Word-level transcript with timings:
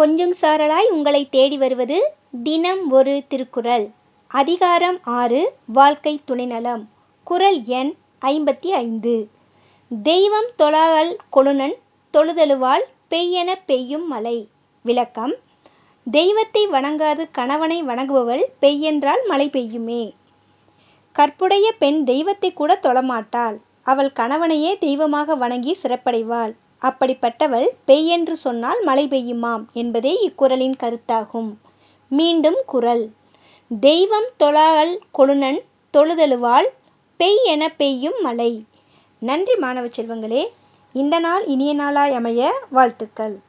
கொஞ்சும் 0.00 0.34
சாரலாய் 0.40 0.88
உங்களை 0.88 1.28
தேடி 1.28 1.58
வருவது 1.58 1.96
தினம் 2.42 2.90
ஒரு 2.90 3.22
திருக்குறள். 3.28 3.90
அதிகாரம் 4.30 4.98
ஆறு 5.02 5.52
வாழ்க்கை 5.66 6.20
துணைநலம். 6.24 6.88
குறள் 7.24 7.58
எண் 7.62 7.90
ஐம்பத்தி 8.22 8.66
ஐந்து. 8.66 9.28
தெய்வம் 10.02 10.48
தொழாஅல் 10.58 11.12
கொழுனன் 11.36 11.74
தொழுதழுவால் 12.12 12.86
பெய்யென 13.10 13.54
பெய்யும் 13.66 14.06
மலை. 14.06 14.48
விளக்கம் 14.82 15.34
தெய்வத்தை 16.10 16.68
வணங்காது 16.68 17.26
கணவனை 17.32 17.82
வணங்குபவள் 17.82 18.44
பெய்யென்றால் 18.60 19.22
மழை 19.26 19.48
பெய்யுமே. 19.48 20.02
கற்புடைய 21.12 21.72
பெண் 21.72 22.04
தெய்வத்தை 22.04 22.52
கூட 22.52 22.78
தொழமாட்டாள். 22.82 23.58
அவள் 23.82 24.12
கணவனையே 24.12 24.78
தெய்வமாக 24.78 25.34
வணங்கி 25.34 25.78
சிறப்படைவாள். 25.82 26.54
அப்படிப்பட்டவள் 26.82 27.68
பெய் 27.86 28.06
என்று 28.06 28.36
சொன்னால் 28.36 28.80
மழை 28.82 29.04
பெய்யுமாம் 29.08 29.64
என்பதே 29.72 30.12
இக்குறளின் 30.28 30.76
கருத்தாகும். 30.82 31.50
மீண்டும் 32.10 32.60
குறள். 32.66 33.04
தெய்வம் 33.80 34.28
தொழாஅல் 34.38 34.94
கொழுநன் 35.18 35.60
தொழுதெழுவால் 35.94 36.68
பெய் 37.20 37.42
என 37.44 37.68
பெய்யும் 37.68 38.18
மழை. 38.20 38.52
நன்றி 39.22 39.54
மாணவ 39.56 39.86
செல்வங்களே 39.86 40.42
இந்த 40.94 41.16
நாள் 41.18 41.44
இனிய 41.46 41.74
நாளாய் 41.74 42.14
அமைய 42.14 42.42
வாழ்த்துக்கள். 42.70 43.36